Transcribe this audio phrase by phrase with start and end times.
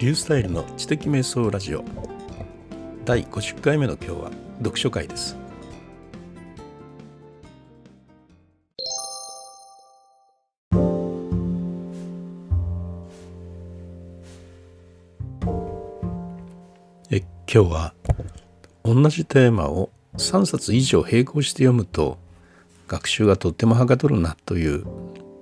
[0.00, 1.84] リュースタイルの知的瞑想ラジオ。
[3.04, 4.30] 第50回目の今日は
[4.60, 5.36] 読書会です。
[17.10, 17.92] え今日は
[18.82, 22.16] 同じテーマを3冊以上並行して読むと
[22.88, 24.86] 学習がとってもはかどるなという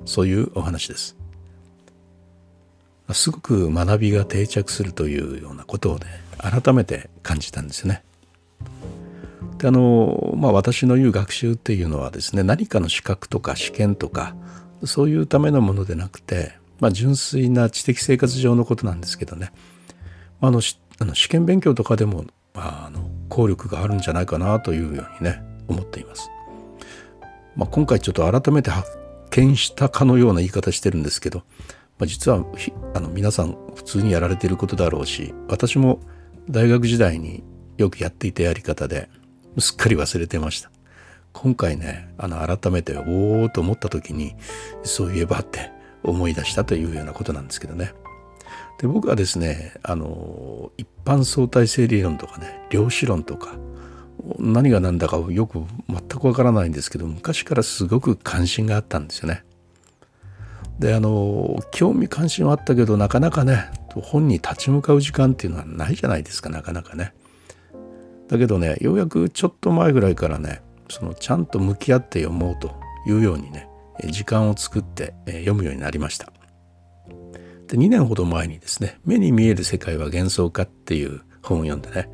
[0.04, 1.17] そういうお話です。
[3.14, 6.06] すごく学びが定着するというようなことをね
[6.38, 8.02] 改めて感じたんですね。
[9.58, 14.36] であのまあ私の言う学習っていうのはですね何かの資格とか試験とか
[14.84, 19.50] そういうためのものでなくて、まあ、純粋な知的生活上のことなんですけどね
[20.40, 20.62] あの
[21.00, 26.30] あの試験勉強とかでも、まあ、あの効力があるんじゃないかなというようにね思っています。
[27.56, 28.88] まあ、今回ちょっと改めて発
[29.30, 31.42] 見したかのような言い方してるんですけど
[31.98, 32.44] まあ、実は
[32.94, 36.00] あの皆さん普通にやられていることだろうし私も
[36.48, 37.42] 大学時代に
[37.76, 39.08] よくやっていたやり方で
[39.58, 40.70] すっかり忘れてました。
[41.32, 44.34] 今回ねあの改めておおと思った時に
[44.82, 45.70] そういえばって
[46.02, 47.92] 思い出したというようなことなんですけどね。
[48.80, 53.56] で僕はですねあの一般相対性理論とかね量子論とか
[54.38, 59.44] 何が何だかよく全くわからないんですけど昔からすごく関心があったんですよね。
[60.78, 67.14] であの興味関心はあったけどなかなかね本に立ち向かう時間っていうのはないじゃないですかなかなかね。
[68.28, 72.74] だけどねようやくちょっと前ぐらいからねそのちゃんと向き合って読もうと
[73.06, 73.68] いうようにね
[74.10, 76.32] 時間を作って読むようになりました。
[77.66, 82.08] で2年ほど前にですね「目に見える世界は幻想か」っていう本を読んでね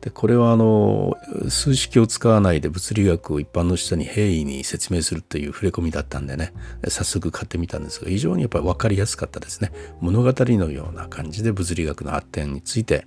[0.00, 1.14] でこれはあの
[1.50, 6.54] 数式を使わないで物理学を一般の人に平易に説明するという触れ込みだったんでね。
[6.88, 9.72] 早速買ってみたんですが非常にやっぱり分かりやすかったですね。
[10.00, 13.06] 物語のような感じで物理学の発展について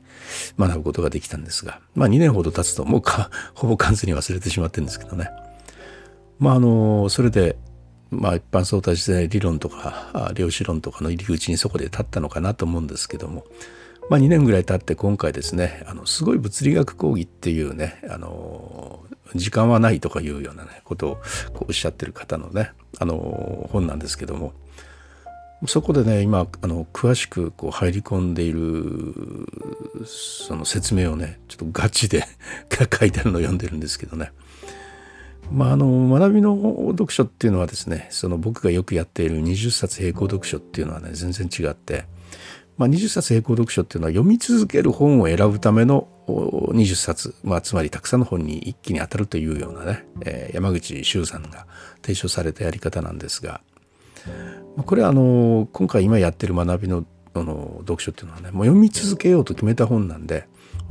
[0.59, 5.29] 学ぶことができたんですがまあ2年ほど経つともうか ほぼ完全に忘れてしまってるんですけどね。
[6.38, 7.57] まああのそれで
[8.12, 13.46] まあ一般相対性理論とか量子論とかの入り口にそこで立ったのかなと思うんですけども
[14.09, 19.03] まあ、2年ぐらい経って今回ですねあのすごい物理学講義っていうねあの
[19.36, 21.16] 時間はないとかいうような、ね、ことを
[21.53, 24.53] こうおっしゃってる方のねあの本なんですけども
[25.68, 29.16] そこでね今あの詳しくこう入り込んでいる
[30.06, 32.25] その説明をねちょっとガチで
[33.00, 34.31] 書いてあるのを読んでるんですけどね。
[35.52, 42.06] まあ、あの学びの読書っていうのはですねその僕がよくやっている20冊並行読書っていうのはね全然違って
[42.78, 51.67] まあ、20冊並行読書っていうのは読み続ける本を選ぶための20冊、まあ、つまりたくさんの本に一気に当たるというようなね、えー、山口周さんが
[52.01, 53.61] 提唱されたやり方なんですが、
[54.85, 60.47] これはあの今回今やってる学びのの読書っていうのはねもう読み続けようと決めた本なんで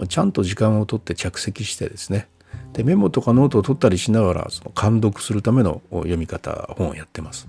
[0.08, 2.28] ちゃんと時間をとって着席してですね
[2.72, 7.46] でメモとかノートを取ったりしながらその監読するための読み方本をやってます。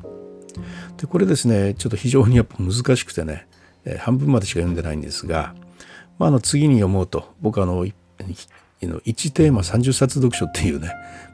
[0.97, 3.47] でこれですねちょっと非常にやっぱ難しくてね
[3.99, 5.53] 半分までしか読んでないんですが、
[6.19, 7.93] まあ、あの次に読もうと僕あの1
[9.31, 10.87] テーマ30冊読書っていうね、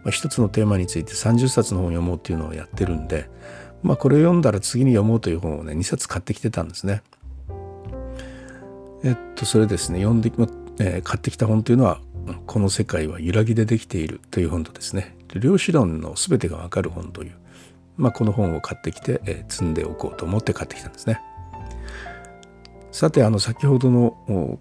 [0.03, 3.29] まあ、一つのテーマについて30冊の本を読もうっていうのをやってるんで、
[3.83, 7.01] まあ、これを読んだら次に読もうという本をね2冊買ってきてたんですね。
[9.03, 10.29] えっとそれですね読んで、
[10.79, 12.01] えー、買ってきた本というのは
[12.47, 17.31] 「この世界は揺らぎでできている」という本とですね量子論の全てがわかる本という、
[17.95, 21.21] まあ、この本を買ってきて、えー、積んでおこうと思って買ってきたんですね。
[22.91, 24.59] さてあの先ほどの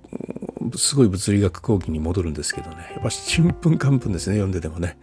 [0.76, 4.98] すごい物理学講義に戻るんですけどねやっぱちんぷんかんぷんですね読んでてもね、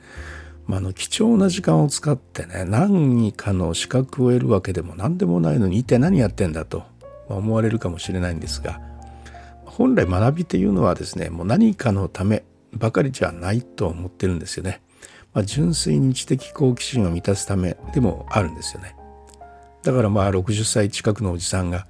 [0.67, 6.83] まあ、あの貴重な時間を使ってね何かの資格を得るわけでも何でもないのに一体何やってんだと
[7.27, 8.79] 思われるかもしれないんですが
[9.65, 12.43] 本来学びっていうのはですねもう何かのため
[12.73, 14.81] ばかりじゃないと思ってるんですよね。
[15.33, 18.95] まあ、純粋に知的好奇心を満たすためでもあるんですよね。
[19.83, 21.87] だからまあ60歳近くのおじさんが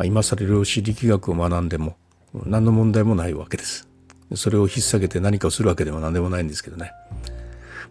[0.00, 1.94] まあ、今更量子力学を学んでも
[2.32, 3.86] 何の問題もないわけです。
[4.34, 6.92] それを引っ提げて何かをするわけでも何でもないんですけどね。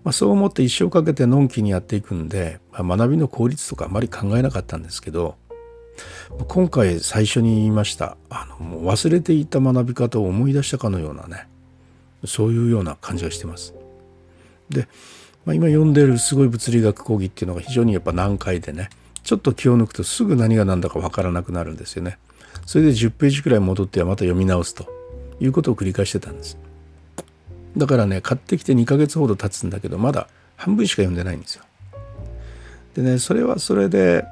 [0.04, 5.36] まあ、そう思って一生かけてのんきにやっていくんで、まあ、学びの効率とかあまり考えなかったんですけど
[6.48, 11.48] 今回最初に言いましたあのもう忘れていた学び方を思い出したかのようなね
[12.26, 13.76] そういうような感じがしてます。
[14.70, 14.88] で、
[15.46, 18.90] まあ、今読んでいるすごい物理学講義っていうのが非常にやっぱ難解でね
[19.24, 22.18] ちょっと気を抜くとすぐ何が何だかわからなくなるんですよね。
[22.66, 24.88] それで10ページくらい戻ってはまた読み直すと
[25.40, 26.58] いうことを繰り返してたんです。
[27.78, 31.64] だからね買ってきて2ヶ月ほど経つんだけどまだ半分しか読んでないんですよ。
[32.96, 34.26] でねそれはそれで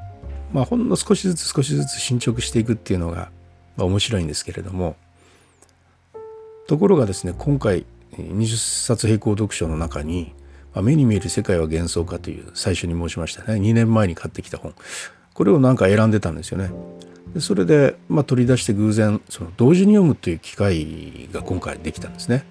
[0.53, 3.29] まあほんの少しずつ少しずつ進捗していくっていうのが
[3.77, 4.97] まあ、面白いんですけれども
[6.67, 7.85] ところがですね今回
[8.17, 10.33] 20冊並行読書の中に
[10.81, 14.73] 「目に見える世界は幻想か」という最初に申しましたね2年前に買ってきた本
[15.33, 16.71] これをなんか選んでたんですよね。
[17.33, 22.43] でそれで、まあ、取り出して偶然その同時に読むという機会が今回できたんですね。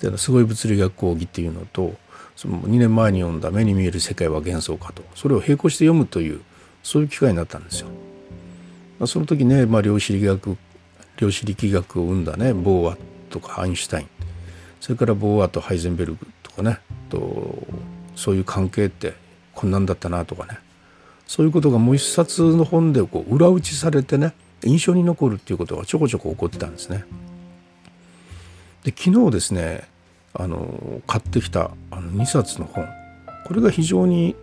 [0.00, 1.94] ですごい物理学講義っていうのと
[2.36, 6.40] その2年前に読んだ「目に見える世界は幻想か」とそれを並行して読むという
[6.82, 7.88] そういう機会になったんですよ。
[8.98, 10.56] まあ、その時ね、まあ、量子力学
[11.16, 12.98] 量子力学を生んだねボーア
[13.30, 14.06] とかアインシュタイン
[14.80, 16.26] それからボーアとハイゼンベルグ
[16.62, 16.78] かね
[17.08, 17.66] と
[18.16, 19.14] そういう関係って
[19.54, 20.58] こんなんだったなとかね
[21.26, 24.34] そういうことがもう一冊の本でこう裏打ちされてね
[24.64, 27.04] 印象に残るっていうことがちょこちょこ起こってたんですね。
[28.84, 29.88] で昨日ですね
[30.34, 32.86] あの買ってきたあの2冊の本
[33.46, 34.36] これが非常に、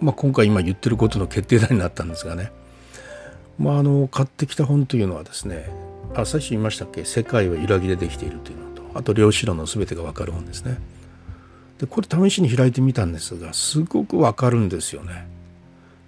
[0.00, 2.50] まあ、今回今言ってることの決定打になったんですがね、
[3.58, 5.68] まあ、あの買ってきた本というのはですね
[6.14, 10.78] あ最初言いましたっけ「世界は揺らぎでできている」というのとあと「量子論の全てが分かる本」ですね。
[11.78, 15.26] でこれ試しに開いてみたんですがすごく分かるんですよね。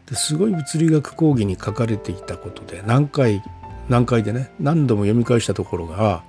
[0.06, 3.43] ですごい物理学講義に書かれていたことで何回
[3.88, 6.22] 何回でね何度も読み返したところが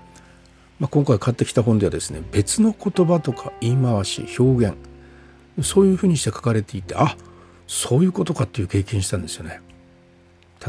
[0.81, 4.75] まあ、今回買ってきた本ではですね別の言葉とか言い回し表現
[5.61, 7.15] そういうふうにして書かれていてあ
[7.67, 9.61] そういうことかっていう経験したんですよね。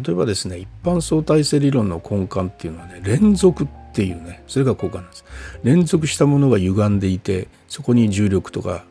[0.05, 5.25] 例えばですね一般相対性理論の根幹っていうのはね連続っていうねそれが根幹なんです。
[5.65, 8.85] 連続したものが歪んでいてそこに重力とか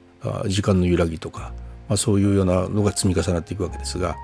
[0.48, 1.54] 時間の揺らぎとか、
[1.88, 4.16] まあ、そういうようなのが積み重なっていくわけですが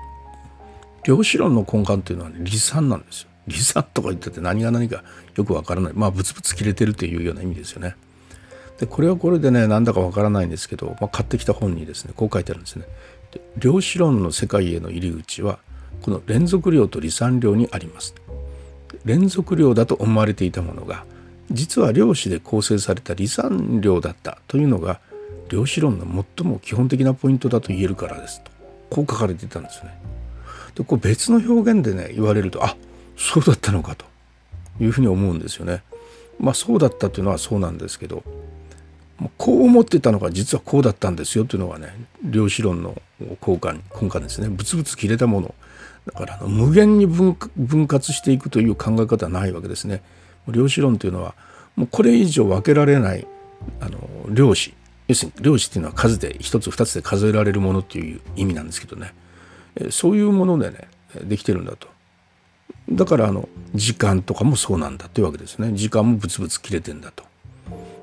[1.04, 3.28] 量子論の根幹っていうのは、ね、離散なんですよ。
[3.48, 5.04] 離散とか言ってて何が何か
[5.36, 7.94] よくわからないまあブツブツ切れてるというような意味ですよね。
[8.80, 12.84] でこれはこれでねなんだかわからないんですけど、まあ、買ってきた本にですねこう書いてあるんですね。
[13.30, 15.60] で量子論の世界への入り口は
[16.02, 18.12] この連続量と離散量にあります。
[19.04, 21.04] 連続量だと思われていたものが
[21.50, 25.00] 実は量子で構成された離散量だったというのが
[25.48, 28.50] 量子論の最も基本的なポイントだと言えるからですと
[28.90, 29.98] こう書かれていたんですね。
[30.74, 32.76] でこう別の表現でね言われるとあ
[33.16, 34.04] そうだったのかと
[34.80, 35.82] いうふうに思うんですよね。
[36.38, 38.22] まあそうだったというのはそうなんですけど
[39.36, 41.92] こう思ってたのが実はこうだったんですよというのがね
[42.22, 43.68] 量子論の根幹
[44.00, 44.48] 根幹ですね。
[44.48, 45.54] ブツブツ切れたもの
[46.06, 47.36] だから無限に分
[47.86, 50.02] 割していくという考え方はないわけですね。
[50.52, 51.34] 量子論というのは
[51.76, 53.26] もうこれ以上分けられない
[53.80, 53.98] あの
[54.28, 54.74] 量子
[55.08, 59.14] 要するに量子っていうのは数で一つ二つで数えられるものっていう意味なんですけどね。
[59.90, 60.88] そういうものでね
[61.24, 61.88] できてるんだと。
[62.90, 65.72] だからあの時間とかもそうなんだっていうわけですね。
[65.72, 67.24] 時間もブツブツ切れてんだと。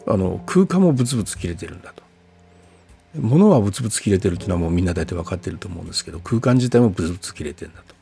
[0.08, 2.04] あの空間もブツブツ切れてるんだと。
[3.20, 7.95] 物はブツブツ切れてるっていうのはもうみんな大体分かってると思うんですけど空間自体もブツブツ切れてんだと。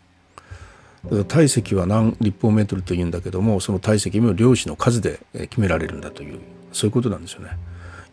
[1.28, 6.40] 体積は何立方メートルというんだけどもその体積も量子の数で決められるんだという
[6.72, 7.58] そういうことなんですよね。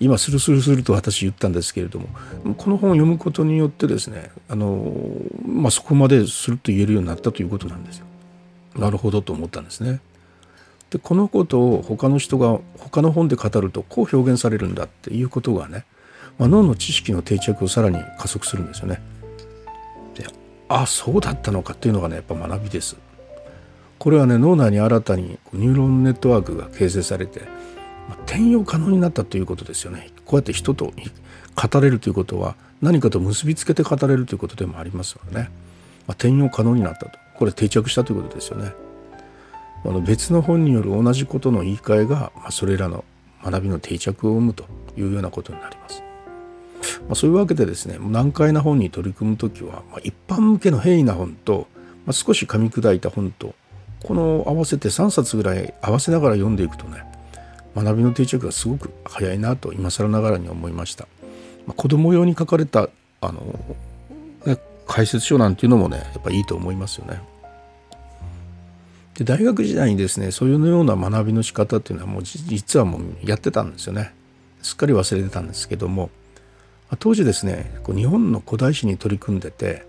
[0.00, 2.08] 今スルスルスルと私言ったんですけれども
[2.56, 4.94] この本を読むことによってですねあの、
[5.46, 8.06] まあ、そこまですると言えるようになったということなんですよ。
[8.76, 10.00] なるほどと思ったんですね。
[10.88, 15.84] でこのことを他の人が他の本で語るとこう表現されるんだっていうことがね、
[16.38, 19.00] まあ、脳の知識の定着をさらに加速するんですよね。
[20.72, 22.96] あそうだったのかっていうのがねやっぱ学びです。
[23.98, 27.40] これはね脳内に新たにニューロンネットワークが形成されて、
[28.08, 30.10] まあ、転用可能になったということですよね。
[30.24, 30.92] こうやって人と
[31.56, 35.50] 語れるということは何かと結びつけて語れるということでもありますのでね、
[36.06, 37.18] まあ、転用可能になったと。
[37.34, 38.72] これ定着したということですよね。
[39.84, 43.04] あの別の本による同じことの言い換えが、まあ、それらの
[43.42, 46.09] 学びの定着を生むというようなことになります。
[47.08, 51.66] まあ、そういうわけでですね難解な本に取り組む時は、まあ、一般向けの平易な本と、
[52.06, 53.54] まあ、少し噛み砕いた本と
[54.02, 57.04] この合わせて3冊ぐらい合わせながら読んでいくとね
[57.74, 61.06] 学びの定着がすごく早いなと今更ながらに思いました。
[61.66, 62.88] まあ、子供用に書かれた
[63.20, 63.40] あの、
[64.44, 67.20] ね、解説書なんていうのもねやっぱいいと思いますよね。
[69.14, 74.12] で大学時代にですねそういうような学びの仕方っていうのはもう実はもうやってたんですよね。
[74.62, 76.10] すっかり忘れてたんですけども
[76.98, 79.84] 当時ですねこう日本の古代史に取り組んでて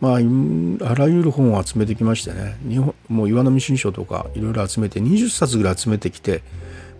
[0.00, 6.42] まああらゆる本を集めてきましてね日本もう岩波新書とかいろいろ集めて20冊ぐらい集めてきて、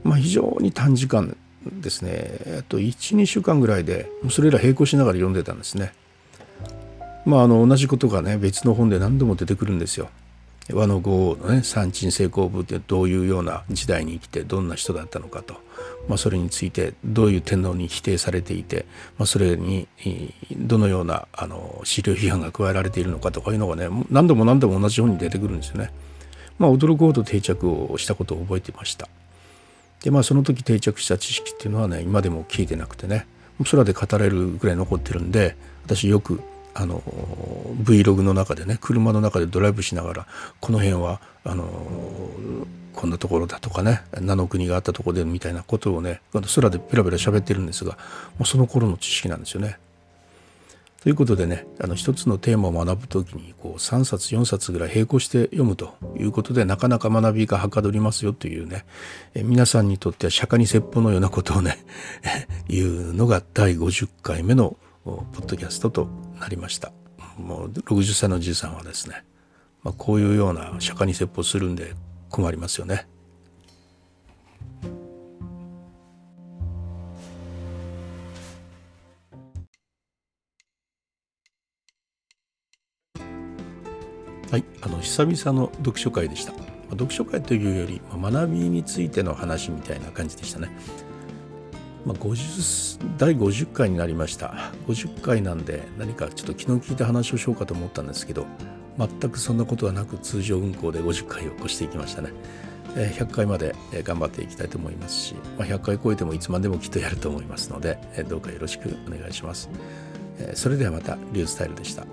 [0.05, 5.93] まあ、非常に短時間ですねあと12週間ぐらいでそれら並行しながら読んでたんですね。
[7.25, 10.11] まあ、あの同じことがね別の本で何度も出てくるんですよ。
[10.71, 15.55] 和の豪王のね三鎮成功部ってどういうような時代に生きてどんな人だったのかと、
[16.09, 18.87] まあ、それについてどういう天皇に否定されていて、
[19.19, 19.89] まあ、それに
[20.57, 25.91] どのようなあの資料批判が加えられているのかとかいうのがね何度も何度も同じ本に出てくるんですよね。
[26.59, 29.09] まあ、驚くほど定着をしたことを覚えてました。
[30.03, 33.27] でまあその時定着した知識っていうのはね今でも聞いてなくてね
[33.71, 36.41] 空で語れるぐらい残ってるんで私よく
[36.75, 37.03] あの
[37.83, 40.27] Vlog の中でね車の中でドライブしながら
[40.61, 41.67] この辺はあの
[42.95, 47.93] こんなところだとかね名の国があったところでみたいなことをね空でペラペラ喋ってるんですが
[48.39, 49.79] もうその頃の知識なんですよね。
[51.03, 58.85] ということでねあの一つのテーマを学ぶ時にこう3冊4冊ぐらい並行して読むということでなかなか学びがはかどりますよというね
[59.35, 61.85] え皆さんにとっては釈迦に説法のようなことをね
[62.69, 66.93] 言うのが第50回目のポッドキャストとなりました
[67.37, 69.25] もう60歳のじいさんはですね、
[69.83, 71.95] まあ、こういうような釈迦に説法するんで
[72.31, 73.07] 困りますよね。
[84.51, 86.53] はい、あの久々の読書会でした。
[86.91, 90.71] 読書会というより学びについての話みたいな感じでしたね。
[92.05, 94.73] まあ、50第50回になりました。
[94.89, 98.47] 50回なんで何かちょっと気の利いた話をしようかと思ったんですけど
[98.99, 102.33] 全くそんなことはなく通常運行で50回を越していきましたね。
[102.95, 109.71] 100回まで頑張っていきたいと思いますし、ま、100回超えてもいつまでもきっとやると思いますのでどうかよろしくお願いします。
[110.55, 112.05] それではまたリュースタイルでした。